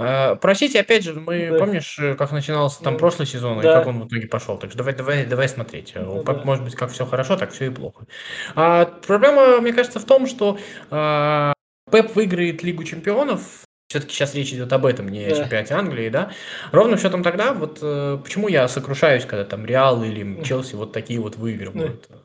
[0.00, 1.58] А, про Сити, опять же, мы, да.
[1.58, 3.70] помнишь, э, как начинался там ну, прошлый сезон, да.
[3.70, 4.56] и как он в итоге пошел.
[4.56, 5.92] Так что давай, давай, давай смотреть.
[5.96, 6.44] Ну, как, да.
[6.44, 8.06] Может быть, как все хорошо, так все и плохо.
[8.54, 10.56] А, проблема, мне кажется, в том, что
[10.90, 11.52] а,
[11.90, 15.34] Пеп выиграет Лигу чемпионов, все-таки сейчас речь идет об этом, не да.
[15.34, 16.30] о чемпионате Англии, да.
[16.70, 21.18] Ровным счетом тогда, вот э, почему я сокрушаюсь, когда там Реал или Челси вот такие
[21.18, 22.06] вот выигрывают.
[22.08, 22.16] Да.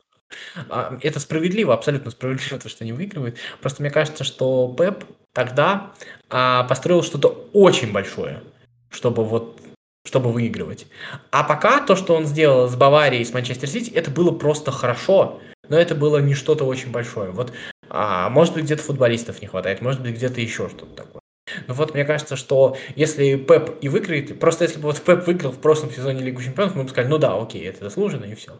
[0.68, 3.36] А, это справедливо, абсолютно справедливо, то, что они выигрывают.
[3.60, 5.92] Просто мне кажется, что Пеп тогда
[6.30, 8.42] а, построил что-то очень большое,
[8.90, 9.60] чтобы вот
[10.06, 10.86] чтобы выигрывать.
[11.30, 15.40] А пока то, что он сделал с Баварией, с Манчестер Сити, это было просто хорошо,
[15.70, 17.30] но это было не что-то очень большое.
[17.30, 17.52] Вот,
[17.88, 21.20] а, может быть, где-то футболистов не хватает, может быть, где-то еще что-то такое.
[21.66, 25.52] Но вот мне кажется, что если Пеп и выиграет, просто если бы вот Пеп выиграл
[25.52, 28.52] в прошлом сезоне Лигу Чемпионов, мы бы сказали, ну да, окей, это заслуженно и все.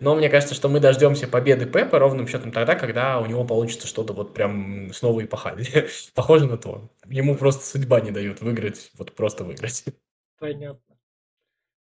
[0.00, 3.86] Но мне кажется, что мы дождемся победы Пепа ровным счетом тогда, когда у него получится
[3.86, 5.88] что-то вот прям снова эпохальное.
[6.14, 6.90] Похоже на то.
[7.06, 9.84] Ему просто судьба не дает выиграть, вот просто выиграть.
[10.38, 10.96] Понятно.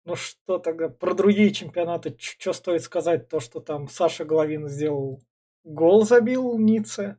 [0.04, 3.28] Ну что тогда, про другие чемпионаты, что стоит сказать?
[3.28, 5.22] То, что там Саша Головин сделал
[5.64, 7.18] гол забил Ницце.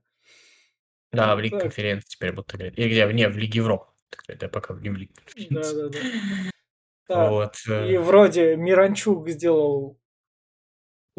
[1.11, 2.77] Да, в Лиге конференции теперь будут играть.
[2.77, 3.05] Или где?
[3.13, 3.85] Не, в Лиге Европы.
[4.27, 5.73] Это пока не в Лиге конференции.
[5.73, 5.99] Да, да, да.
[7.29, 7.55] Вот.
[7.67, 7.91] Э.
[7.91, 9.99] И вроде Миранчук сделал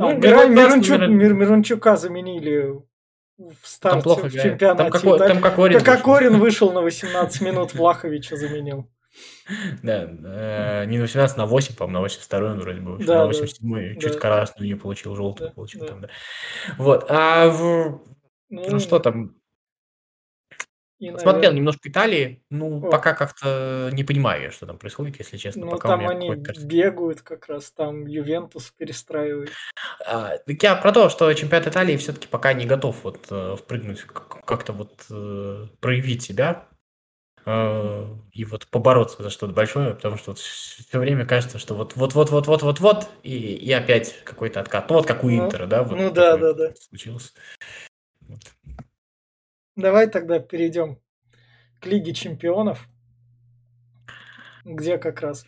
[0.03, 2.83] ну, а, Мир, Мирончук, Мир, Мирончука заменили
[3.39, 4.59] в старте в чемпионате.
[4.59, 8.89] Там, какой, там Кокорин, как Кокорин вышел на 18 минут, Влаховича заменил.
[9.83, 13.27] Да, э, не на 18, на 8, по-моему, на 82 он вроде бы Да, на
[13.27, 14.19] 87 да, чуть да.
[14.19, 15.87] красную не получил, желтую да, получил да.
[15.87, 16.09] там, да.
[16.79, 18.01] Вот, а в...
[18.49, 19.35] Ну, ну что там,
[21.03, 21.57] и, Смотрел наверное...
[21.57, 22.89] немножко Италии, ну, О.
[22.89, 25.65] пока как-то не понимаю, что там происходит, если честно.
[25.65, 29.51] Ну, пока там они бегают как раз, там Ювентус перестраивает.
[30.07, 34.73] А, я про то, что чемпионат Италии все-таки пока не готов вот э, впрыгнуть, как-то
[34.73, 36.69] вот э, проявить себя
[37.45, 41.97] э, и вот побороться за что-то большое, потому что вот все время кажется, что вот
[41.97, 44.89] вот вот вот вот вот вот и, и опять какой-то откат.
[44.89, 45.83] Ну вот как у ну, Интера, да?
[45.83, 46.73] Вот ну да, да, да.
[46.77, 47.35] Случилось.
[48.29, 48.41] Вот.
[49.77, 50.99] Давай тогда перейдем
[51.81, 52.89] к Лиге Чемпионов,
[54.65, 55.47] где как раз...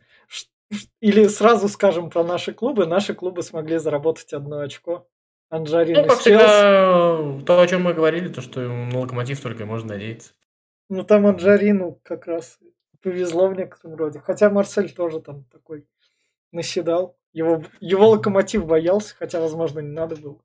[1.01, 2.87] Или сразу скажем про наши клубы.
[2.87, 5.07] Наши клубы смогли заработать одно очко.
[5.51, 9.91] Анджарин ну, как всегда, то, о чем мы говорили, то, что на локомотив только можно
[9.91, 10.33] надеяться.
[10.89, 12.59] Ну, там Анджарину как раз
[13.03, 14.19] повезло в некотором роде.
[14.19, 15.87] Хотя Марсель тоже там такой
[16.51, 17.17] наседал.
[17.33, 20.41] Его, его локомотив боялся, хотя, возможно, не надо было.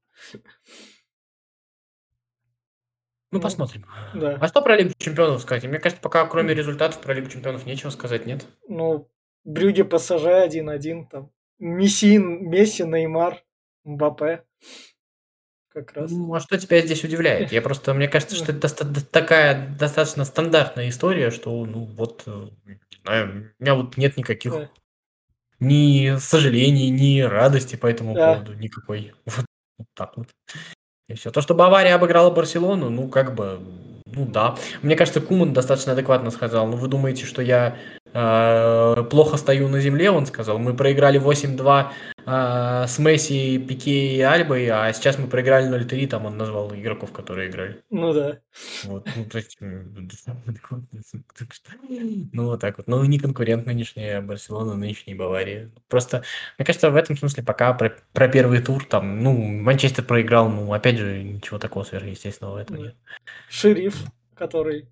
[3.32, 3.86] Ну, ну, посмотрим.
[4.16, 4.38] Да.
[4.42, 5.64] А что про Лигу Чемпионов сказать?
[5.64, 8.48] Мне кажется, пока кроме результатов про Лигу Чемпионов нечего сказать, нет?
[8.68, 9.08] Ну,
[9.44, 11.32] Брюге ПСЖ 1-1, там.
[11.60, 13.44] Месси, Месси, Неймар,
[13.84, 14.44] Мбаппе.
[15.72, 16.10] Как раз.
[16.10, 17.52] Ну, а что тебя здесь удивляет?
[17.52, 22.48] Я просто, мне кажется, что это доста- такая достаточно стандартная история, что, ну, вот, э,
[23.04, 24.70] знаю, у меня вот нет никаких да.
[25.60, 28.34] ни сожалений, ни радости по этому да.
[28.34, 29.14] поводу никакой.
[29.26, 29.46] Вот,
[29.78, 30.30] вот так вот.
[31.10, 31.32] И все.
[31.32, 33.60] То, что Бавария обыграла Барселону, ну, как бы,
[34.06, 34.56] ну да.
[34.84, 36.68] Мне кажется, Куман достаточно адекватно сказал.
[36.68, 37.76] Ну, вы думаете, что я
[38.14, 40.60] э, плохо стою на земле, он сказал.
[40.60, 41.88] Мы проиграли 8-2
[42.30, 47.12] э, с Месси, Пике и Альбой, а сейчас мы проиграли 0-3, там он назвал игроков,
[47.12, 47.84] которые играли.
[47.90, 48.40] Ну да.
[48.86, 49.84] Вот, ну, то есть, ну,
[52.46, 52.88] вот так вот.
[52.88, 55.72] Ну, не конкурент нынешняя Барселона, нынешняя Бавария.
[55.88, 56.24] Просто,
[56.58, 60.74] мне кажется, в этом смысле пока про, про первый тур, там, ну, Манчестер проиграл, ну,
[60.74, 62.96] опять же, ничего такого сверхъестественного в этом нет.
[63.50, 64.04] Шериф,
[64.36, 64.90] который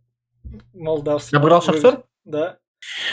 [0.73, 1.38] молдавский.
[1.38, 2.04] Обыграл Шахтер?
[2.26, 2.58] Да.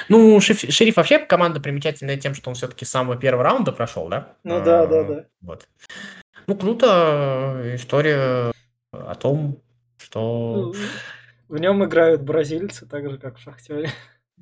[0.09, 4.37] Ну, Шериф вообще команда примечательная тем, что он все-таки с самого первого раунда прошел, да?
[4.44, 5.24] Ну да, а, да, да.
[5.40, 5.68] Вот.
[6.46, 7.72] Ну, круто.
[7.74, 8.53] История
[8.92, 9.62] о том,
[9.98, 10.72] что...
[11.48, 13.90] В нем играют бразильцы, так же, как в Шахтере.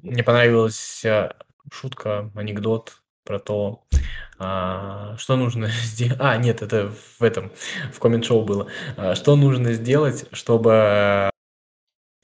[0.03, 1.33] Мне понравилась э,
[1.71, 3.85] шутка, анекдот про то,
[4.39, 6.19] а, что нужно сделать.
[6.21, 7.53] А, нет, это в этом,
[7.93, 8.69] в коммент-шоу было.
[8.97, 11.31] А, что нужно сделать, чтобы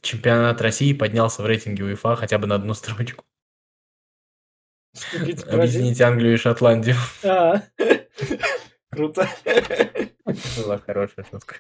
[0.01, 3.25] чемпионат России поднялся в рейтинге УЕФА хотя бы на одну строчку.
[5.15, 6.97] Объедините Англию и Шотландию.
[7.25, 7.63] А,
[8.91, 9.29] круто.
[10.57, 11.57] Была хорошая шутка.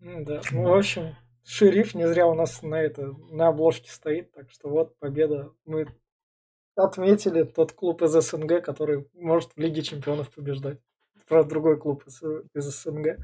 [0.00, 4.50] Да, ну, в общем, шериф не зря у нас на это на обложке стоит, так
[4.50, 5.52] что вот победа.
[5.64, 5.88] Мы
[6.76, 10.78] отметили тот клуб из СНГ, который может в Лиге Чемпионов побеждать.
[11.28, 12.22] Про другой клуб из,
[12.54, 13.18] из СНГ.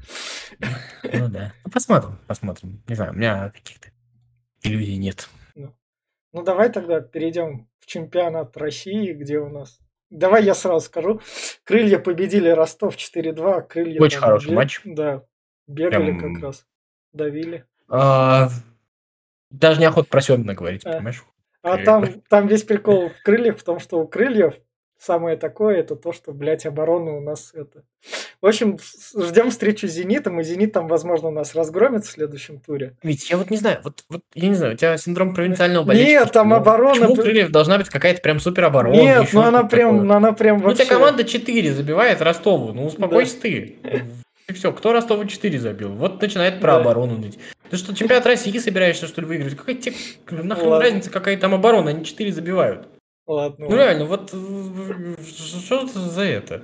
[0.59, 1.53] Ну да.
[1.65, 2.81] Ну, посмотрим, посмотрим.
[2.87, 3.89] Не знаю, у меня каких-то
[4.61, 5.29] иллюзий нет.
[5.55, 5.75] Ну,
[6.31, 9.79] ну давай тогда перейдем в чемпионат России, где у нас
[10.13, 11.21] Давай я сразу скажу.
[11.63, 13.63] Крылья победили Ростов 4-2.
[13.63, 14.55] Крылья Очень хороший бег...
[14.55, 14.81] матч.
[14.85, 15.23] Да.
[15.65, 16.35] Бегали Прям...
[16.35, 16.67] как раз.
[17.13, 17.65] Давили.
[17.89, 18.49] А,
[19.49, 20.93] даже неохота про Семина говорить, а.
[20.93, 21.23] понимаешь?
[21.63, 24.53] А там, там весь прикол в крыльях в том, что у крыльев
[24.99, 27.83] самое такое, это то, что, блядь, оборона у нас это...
[28.41, 28.77] В общем,
[29.17, 32.97] ждем встречу с Зенитом, и Зенит там, возможно, нас разгромит в следующем туре.
[33.01, 36.19] Ведь я вот не знаю, вот, вот я не знаю, у тебя синдром провинциального болельщика.
[36.19, 36.93] Нет, там почему, оборона...
[36.93, 38.95] Почему Крыльев должна быть какая-то прям супер оборона?
[38.95, 40.67] Нет, ну она прям, ну она прям вообще...
[40.67, 43.41] Ну, у тебя команда 4 забивает Ростову, ну успокойся да.
[43.41, 43.77] ты.
[44.49, 45.93] И все, кто Ростову 4 забил?
[45.93, 46.81] Вот начинает про да.
[46.81, 47.39] оборону ныть.
[47.69, 49.55] Ты что, чемпионат России собираешься, что ли, выиграть?
[49.55, 49.95] Какая тебе
[50.29, 51.91] нахрен разница, какая там оборона?
[51.91, 52.87] Они 4 забивают.
[53.25, 53.67] Ладно.
[53.69, 56.63] Ну реально, вот что за это?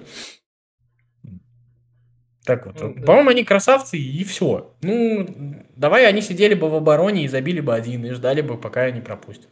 [2.45, 2.79] Так вот.
[2.81, 3.05] Ну, да.
[3.05, 4.75] По-моему, они красавцы, и все.
[4.81, 8.81] Ну, давай они сидели бы в обороне и забили бы один, и ждали бы, пока
[8.81, 9.51] они пропустят.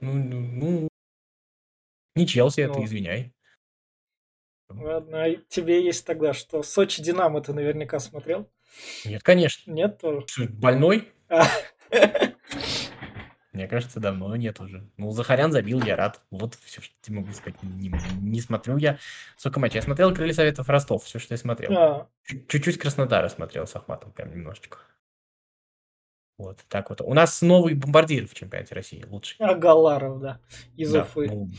[0.00, 0.88] Ну, ну, ну
[2.14, 2.84] не Челси, это, ну.
[2.84, 3.32] извиняй.
[4.68, 6.62] Ладно, а тебе есть тогда что?
[6.62, 8.50] Сочи Динамо ты наверняка смотрел?
[9.04, 9.70] Нет, конечно.
[9.70, 10.24] Нет тоже.
[10.50, 11.08] Больной?
[13.56, 14.86] Мне кажется, давно нет уже.
[14.98, 16.20] Ну, Захарян забил, я рад.
[16.30, 17.56] Вот все, что тебе могу сказать.
[17.62, 17.90] Не,
[18.20, 18.98] не смотрю я
[19.38, 19.76] сколько матчей.
[19.76, 21.72] Я смотрел Крылья Советов Ростов, все, что я смотрел.
[21.72, 22.08] А.
[22.26, 24.76] Чуть-чуть Краснодара смотрел с Ахматом, прям немножечко.
[26.36, 27.00] Вот, так вот.
[27.00, 29.36] У нас новый бомбардир в чемпионате России, лучший.
[29.38, 30.38] А, Галаров, да,
[30.76, 31.26] из да, Уфы.
[31.26, 31.50] Ну,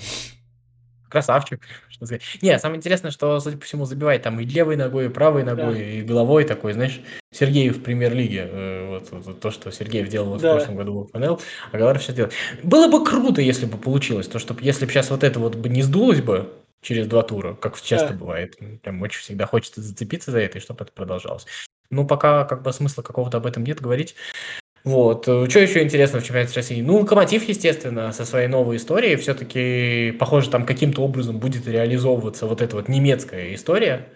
[1.09, 2.21] красавчик, что сказать.
[2.41, 5.75] Не, самое интересное, что, судя по всему, забивает там и левой ногой, и правой ногой,
[5.75, 5.81] да.
[5.81, 8.49] и головой такой, знаешь, Сергеев в премьер-лиге.
[8.51, 10.53] Э, вот, вот, то, что Сергеев делал вот да.
[10.53, 11.39] в прошлом году в ФНЛ,
[11.71, 12.33] а Галаров сейчас делает.
[12.63, 15.69] Было бы круто, если бы получилось, то, что если бы сейчас вот это вот бы
[15.69, 18.15] не сдулось бы через два тура, как часто да.
[18.15, 21.45] бывает, прям очень всегда хочется зацепиться за это, и чтобы это продолжалось.
[21.89, 24.15] Ну, пока как бы смысла какого-то об этом нет говорить.
[24.87, 25.23] Вот.
[25.23, 26.81] Что еще интересно в чемпионате России?
[26.81, 32.61] Ну, Локомотив, естественно, со своей новой историей все-таки, похоже, там каким-то образом будет реализовываться вот
[32.61, 34.07] эта вот немецкая история.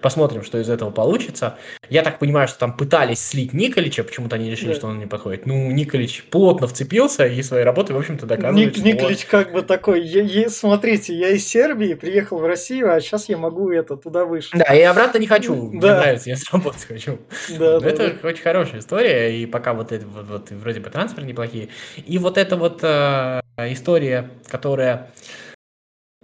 [0.00, 1.56] Посмотрим, что из этого получится.
[1.88, 4.74] Я так понимаю, что там пытались слить Николича, почему-то они решили, да.
[4.74, 5.46] что он не подходит.
[5.46, 9.30] Ну, Николич плотно вцепился и своей работой, в общем-то, доказывает, Ник- Николич он...
[9.30, 13.36] как бы такой, я, я, смотрите, я из Сербии приехал в Россию, а сейчас я
[13.36, 14.56] могу это, туда выше.
[14.56, 15.70] Да, и обратно не хочу, да.
[15.70, 17.18] мне нравится, я сработать хочу.
[17.50, 18.28] Да, да, это да.
[18.28, 21.68] очень хорошая история, и пока вот это вот, вот вроде бы трансферы неплохие.
[22.06, 25.10] И вот эта вот э, история, которая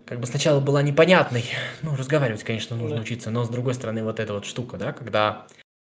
[0.07, 1.45] как бы сначала была непонятной.
[1.83, 3.03] Ну, разговаривать, конечно, нужно да.
[3.03, 5.47] учиться, но с другой стороны, вот эта вот штука, да, когда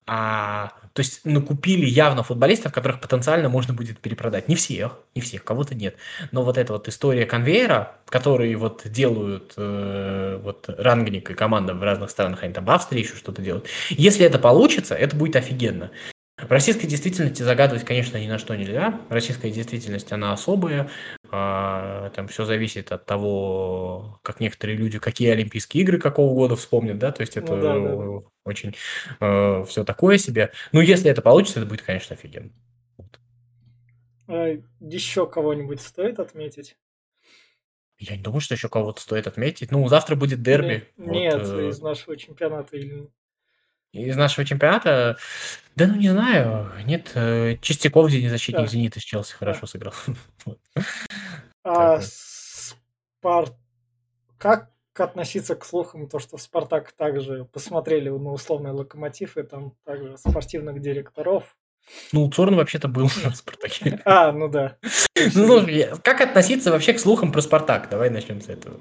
[0.09, 4.49] а, то есть накупили явно футболистов, которых потенциально можно будет перепродать.
[4.49, 5.97] Не всех, не всех, кого-то нет.
[6.31, 11.83] Но вот эта вот история конвейера, который вот делают э, вот Рангник и команда в
[11.83, 13.67] разных странах, они там в Австрии еще что-то делают.
[13.91, 15.91] Если это получится, это будет офигенно.
[16.47, 19.01] В российской действительности загадывать, конечно, ни на что нельзя.
[19.09, 20.89] Российская действительность, она особая.
[21.33, 26.99] А, там все зависит от того, как некоторые люди, какие Олимпийские игры какого года вспомнят,
[26.99, 28.29] да, то есть это ну, да, да.
[28.45, 28.77] очень
[29.19, 30.53] э, все такое себе.
[30.71, 32.53] Ну, если это получится, это будет, конечно, офигенно.
[34.29, 36.77] А еще кого-нибудь стоит отметить?
[37.99, 39.73] Я не думаю, что еще кого-то стоит отметить.
[39.73, 40.85] Ну, завтра будет дерби.
[40.97, 41.69] Нет, вот, э...
[41.71, 43.09] из нашего чемпионата или
[43.97, 45.17] из нашего чемпионата,
[45.75, 48.67] да ну не знаю, нет, э, Чистяков, защитник да.
[48.67, 49.67] Зенита с Челси, хорошо да.
[49.67, 49.95] сыграл.
[51.69, 52.01] А.
[54.39, 59.73] Как относиться к слухам, то, что в Спартак также посмотрели на условный локомотив, и там
[59.85, 61.57] также спортивных директоров.
[62.13, 64.01] Ну, Цорн вообще-то был в Спартаке.
[64.05, 64.77] А, ну да.
[65.35, 65.67] Ну,
[66.03, 67.89] как относиться вообще к слухам про Спартак?
[67.91, 68.79] Давай начнем с этого.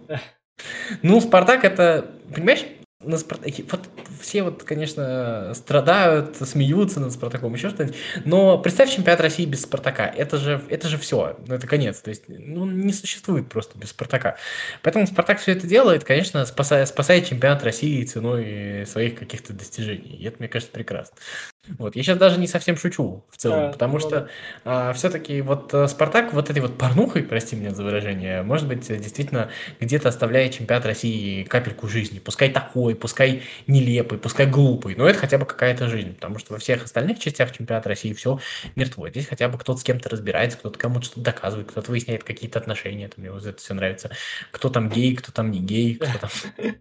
[1.02, 2.66] Ну, Спартак это, понимаешь,
[3.06, 3.90] на Спартаке, вот
[4.20, 10.06] все вот, конечно, страдают, смеются над Спартаком, еще что-нибудь, но представь чемпионат России без Спартака,
[10.06, 13.90] это же, это же все, ну, это конец, то есть, ну, не существует просто без
[13.90, 14.38] Спартака.
[14.82, 20.26] Поэтому Спартак все это делает, конечно, спасая, спасая чемпионат России ценой своих каких-то достижений, и
[20.26, 21.16] это, мне кажется, прекрасно.
[21.78, 21.96] Вот.
[21.96, 24.30] Я сейчас даже не совсем шучу в целом, да, потому ну, что
[24.64, 28.88] а, все-таки вот э, Спартак вот этой вот порнухой, прости меня за выражение, может быть,
[28.88, 29.50] действительно
[29.80, 32.20] где-то оставляет чемпионат России капельку жизни.
[32.20, 36.60] Пускай такой, пускай нелепый, пускай глупый, но это хотя бы какая-то жизнь, потому что во
[36.60, 38.40] всех остальных частях чемпионата России все
[38.76, 39.10] мертво.
[39.10, 43.06] Здесь хотя бы кто-то с кем-то разбирается, кто-то кому-то что-то доказывает, кто-то выясняет какие-то отношения,
[43.06, 44.12] это мне вот это все нравится.
[44.52, 46.30] Кто там гей, кто там не гей, кто там...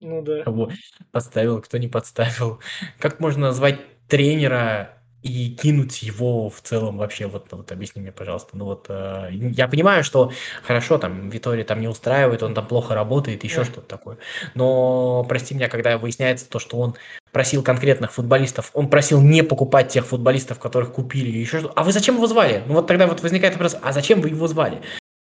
[0.00, 0.42] Ну да.
[0.44, 0.70] Кого
[1.10, 2.60] подставил, кто не подставил.
[2.98, 8.56] Как можно назвать тренера и кинуть его в целом вообще, вот, вот объясни мне, пожалуйста.
[8.56, 10.30] Ну вот, э, я понимаю, что
[10.62, 13.64] хорошо, там, Витория там не устраивает, он там плохо работает, еще Да.
[13.64, 14.18] что-то такое.
[14.54, 16.94] Но, прости меня, когда выясняется то, что он
[17.32, 21.92] просил конкретных футболистов, он просил не покупать тех футболистов, которых купили, еще что А вы
[21.92, 22.62] зачем его звали?
[22.66, 24.80] Ну вот тогда вот возникает вопрос, а зачем вы его звали?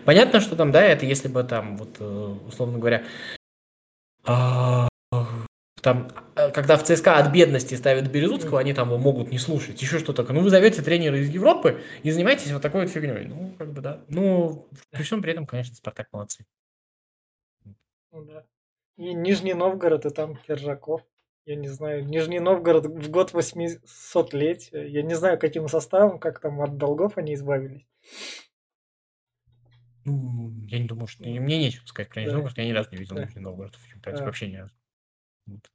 [0.04, 3.02] Понятно, что там, да, это если бы там, вот, э, условно говоря,
[4.24, 9.80] там, э, когда в ЦСКА от бедности ставят Березутского, они там его могут не слушать,
[9.80, 10.36] еще что такое.
[10.36, 13.26] Ну, вы зовете тренера из Европы и занимаетесь вот такой вот фигней.
[13.26, 14.04] Ну, как бы, да.
[14.08, 16.44] Ну, при всем при этом, конечно, Спартак молодцы.
[18.12, 18.44] Ну да.
[18.96, 21.02] И Нижний Новгород, и там Киржаков.
[21.46, 24.86] Я не знаю, Нижний Новгород в год 800-летия.
[24.86, 27.86] Я не знаю, каким составом, как там от долгов они избавились.
[30.04, 31.22] Ну, я не думаю, что...
[31.22, 32.36] Мне нечего сказать про Нижний Да.
[32.36, 33.24] Новгород, я ни разу не видел Да.
[33.24, 34.26] Нижний Новгород в чемпионате, Да.
[34.26, 34.72] вообще разу.
[35.46, 35.70] Вот.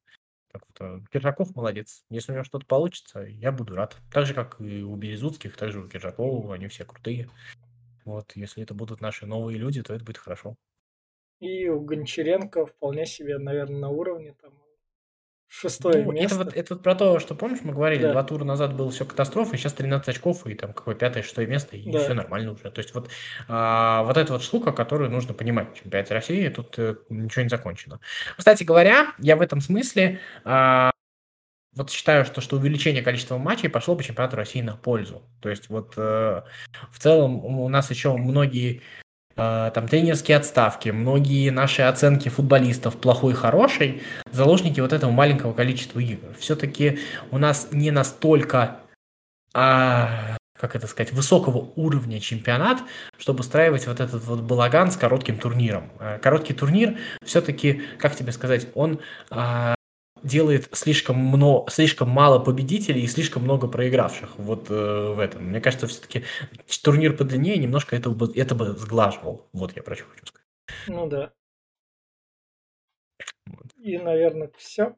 [0.52, 2.06] Так вот, э, Киржаков молодец.
[2.10, 3.98] Если у него что-то получится, я буду рад.
[4.12, 7.30] Так же, как и у Березутских, так же у Киржакова, они все крутые.
[8.06, 10.56] Вот, если это будут наши новые люди, то это будет хорошо.
[11.40, 14.34] И у Гончаренко вполне себе, наверное, на уровне.
[14.42, 14.54] Там
[15.48, 16.36] шестое Ну, место.
[16.36, 18.12] это вот, это вот про то, что, помнишь, мы говорили, Да.
[18.12, 21.48] два тура назад было все катастрофа, и сейчас 13 очков, и там какое пятое, шестое
[21.48, 22.00] место, и Да.
[22.00, 22.70] все нормально уже.
[22.72, 23.10] То есть вот,
[23.48, 27.50] а, вот эта вот штука, которую нужно понимать в чемпионате России, тут э, ничего не
[27.50, 28.00] закончено.
[28.38, 30.92] Кстати говоря, я в этом смысле а,
[31.76, 35.24] вот считаю, что, что увеличение количества матчей пошло бы чемпионату России на пользу.
[35.42, 36.42] То есть вот э,
[36.92, 38.82] в целом у нас еще многие
[39.36, 46.34] там тренерские отставки, многие наши оценки футболистов плохой, хороший, заложники вот этого маленького количества игр.
[46.40, 47.00] Все-таки
[47.32, 48.80] у нас не настолько,
[49.54, 52.80] а, как это сказать, высокого уровня чемпионат,
[53.18, 55.92] чтобы устраивать вот этот вот балаган с коротким турниром.
[56.00, 59.76] Э, Короткий турнир все-таки, как тебе сказать, он а,
[60.26, 65.46] делает слишком, много, слишком мало победителей и слишком много проигравших вот э, в этом.
[65.46, 66.24] Мне кажется, все-таки
[66.84, 69.48] турнир подлиннее немножко это бы, это бы сглаживал.
[69.54, 70.48] Вот я про что хочу сказать.
[70.88, 71.32] Ну да.
[73.46, 73.68] Вот.
[73.78, 74.96] И, наверное, все.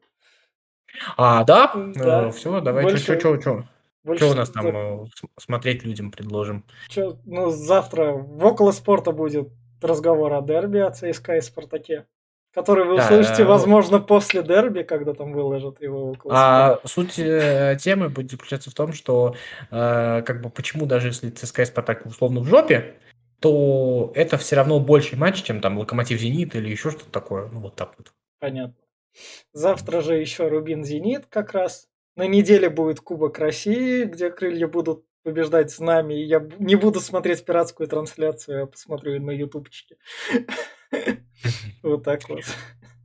[1.16, 1.72] А, да?
[1.94, 2.30] Да.
[2.30, 3.68] все, давай, Больше- что, что, что?
[4.04, 5.06] Больше Что у нас там э,
[5.38, 6.64] смотреть людям предложим?
[6.88, 9.50] Чё, ну, завтра в около спорта будет
[9.82, 12.06] разговор о дерби, о ЦСКА и Спартаке.
[12.54, 17.76] Который вы Да, услышите, возможно, после дерби, когда там выложат его около А суть э,
[17.80, 19.34] темы будет заключаться в том, что
[19.70, 22.96] э, как бы почему даже если ЦСКА и Спартак условно в жопе,
[23.40, 27.48] то это все равно больший матч, чем там Локомотив Зенит или еще что-то такое.
[27.48, 28.12] Ну вот так вот.
[28.40, 28.74] Понятно.
[29.52, 31.88] Завтра же еще Рубин Зенит как раз.
[32.16, 36.14] На неделе будет Кубок России, где крылья будут побеждать с нами.
[36.14, 39.96] Я не буду смотреть пиратскую трансляцию, я посмотрю на ютубчике.
[41.82, 42.44] Вот так вот.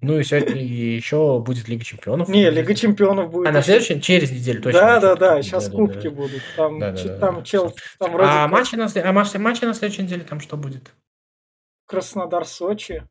[0.02, 2.28] Ну и сегодня еще будет Лига Чемпионов.
[2.28, 3.48] Не, Лига Чемпионов будет.
[3.48, 4.82] А на следующий, через неделю точно.
[4.82, 6.42] Да, да, да, сейчас кубки будут.
[6.58, 6.80] Там,
[7.20, 10.58] там чел, там вроде А матчи на, а матчи, матчи на следующей неделе там что
[10.58, 10.94] будет?
[11.86, 13.08] Краснодар, Сочи.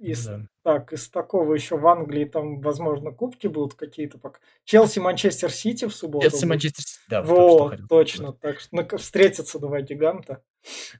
[0.00, 0.40] Из, Да.
[0.64, 4.38] Так, из такого еще в Англии там, возможно, кубки будут какие-то пока.
[4.64, 6.28] Челси, Манчестер Сити в субботу.
[6.30, 6.46] Челси.
[6.46, 7.22] Манчестер Сити, да.
[7.22, 8.16] вот только что Во, хотел точно.
[8.32, 8.40] сказать.
[8.40, 10.42] Так что ну, встретятся два гиганта.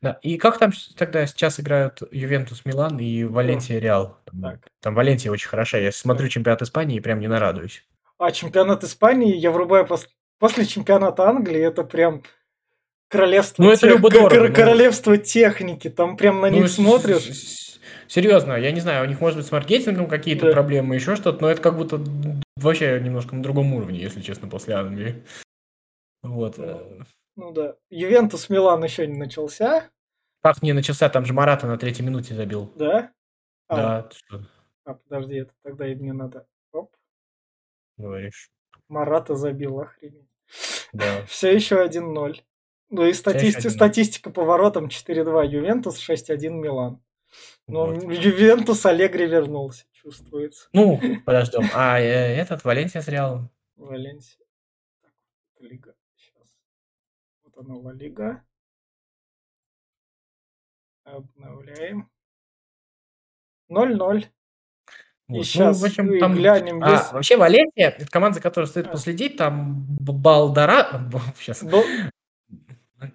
[0.02, 0.18] Да.
[0.22, 4.18] И как там тогда сейчас играют Ювентус, Милан и Валенсия, Реал?
[4.26, 4.68] Там, Так.
[4.80, 5.78] там Валенсия очень хороша.
[5.78, 7.82] Я смотрю чемпионат Испании и прям не нарадуюсь.
[8.18, 10.08] А чемпионат Испании я врубаю пос-
[10.38, 11.60] после чемпионата Англии.
[11.60, 12.22] Это прям
[13.08, 14.54] королевство, Ну, это тех- любо-дорого, кор- ну.
[14.54, 15.88] королевство техники.
[15.90, 17.22] Там прям на Ну, них с- смотришь.
[17.22, 17.79] с- с-
[18.10, 20.52] Серьезно, я не знаю, у них может быть с маркетингом какие-то Да.
[20.52, 22.00] проблемы, еще что-то, но это как будто
[22.56, 25.24] вообще немножко на другом уровне, если честно, после Англии.
[26.24, 26.58] Вот.
[26.58, 27.02] э,
[27.36, 27.76] Ну да.
[27.88, 29.90] Ювентус Милан еще не начался,
[30.42, 32.72] Как не начался, там же Марата на третьей минуте забил.
[32.74, 33.12] да?
[33.68, 34.42] А, Да, что
[34.84, 36.48] а, подожди, это тогда и мне надо.
[36.72, 36.96] Оп,
[37.96, 38.50] говоришь.
[38.88, 40.26] Марата забил, охренеть.
[40.92, 41.24] Да.
[41.26, 42.42] Все еще 1-0.
[42.88, 43.70] Ну и 1:0.
[43.70, 47.00] статистика по воротам 4-2 Ювентус, 6-1 Милан.
[47.70, 48.02] Ну, Вот.
[48.12, 50.68] Ювентус Аллегри вернулся, чувствуется.
[50.72, 51.62] Ну, подождем.
[51.74, 52.02] А э,
[52.36, 53.50] этот Валенсия с Реалом?
[53.76, 54.44] Валенсия.
[55.60, 55.94] Лига.
[56.16, 56.48] Сейчас.
[57.44, 58.42] Вот она, Ла Лига.
[61.04, 62.08] Обновляем.
[63.70, 63.96] 0-0.
[63.98, 64.24] Вот.
[65.28, 66.34] Ну, щас в общем, и там...
[66.34, 68.90] глянем, А, есть- вообще Валенсия, команда, за которой стоит А.
[68.90, 71.08] последить, там Балдара...
[71.38, 71.62] Сейчас.
[71.62, 71.84] Бо-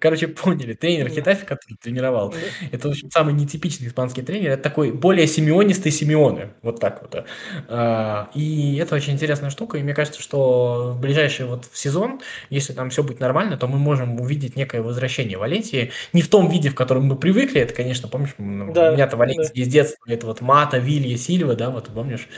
[0.00, 0.74] Короче, поняли.
[0.74, 1.14] Тренер Да.
[1.14, 2.34] Хетафи, который тренировал,
[2.72, 4.50] это, в общем, самый нетипичный испанский тренер.
[4.52, 6.50] Это такой более симеонистый Симеоне.
[6.62, 7.24] Вот так вот.
[7.68, 9.78] А, И это очень интересная штука.
[9.78, 12.20] И мне кажется, что в ближайший вот сезон,
[12.50, 15.92] если там все будет нормально, то мы можем увидеть некое возвращение Валенсии.
[16.12, 17.60] Не в том виде, в котором мы привыкли.
[17.60, 19.60] Это, конечно, помнишь, м, Да, у меня-то Валенсия да.
[19.62, 20.04] из детства.
[20.08, 22.28] Это вот Мата, Вилья, Сильва, да, вот помнишь?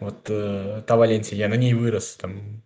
[0.00, 2.16] Вот э, та Валенсия, я на ней вырос.
[2.16, 2.62] Там.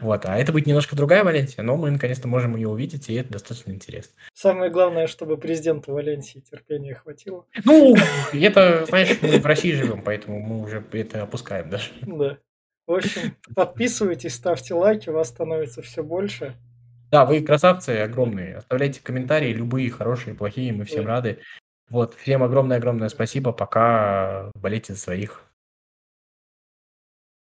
[0.00, 0.24] Вот.
[0.24, 3.70] А это будет немножко другая Валенсия, но мы наконец-то можем ее увидеть, и это достаточно
[3.70, 4.12] интересно.
[4.32, 7.44] Самое главное, чтобы президенту Валенсии терпения хватило.
[7.64, 7.94] Ну,
[8.32, 11.90] это, знаешь, мы в России живем, поэтому мы уже это опускаем даже.
[12.02, 12.38] Да.
[12.86, 16.56] В общем, подписывайтесь, ставьте лайки, вас становится все больше.
[17.10, 18.56] Да, вы красавцы огромные.
[18.56, 21.10] Оставляйте комментарии, любые, хорошие, плохие, мы всем Да.
[21.10, 21.38] рады.
[21.88, 23.52] Вот, всем огромное-огромное спасибо.
[23.52, 25.44] Пока болейте за своих.